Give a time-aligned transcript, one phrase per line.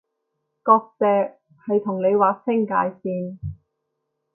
[0.63, 1.35] 割蓆
[1.67, 3.37] 係同你劃清界線